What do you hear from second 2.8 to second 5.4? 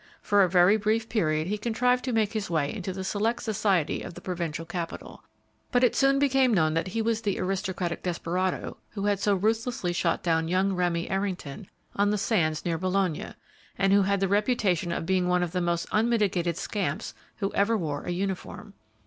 the select society of the Provincial capital;